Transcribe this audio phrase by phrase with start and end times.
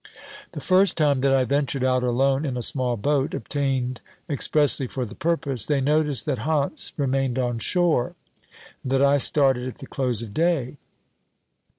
[0.53, 3.97] The first time that I ventured out alone in a small boat, obtained
[4.29, 8.15] 270 OBERMANN expressly for the purpose, they noticed that Hantz re mained on shore
[8.81, 10.77] and that I started at the close of day.